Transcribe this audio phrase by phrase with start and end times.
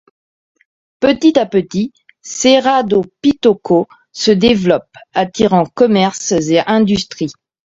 [0.99, 1.93] Petit à petit,
[2.23, 7.33] Serra do Pitoco se développe, attirant commerces et industries.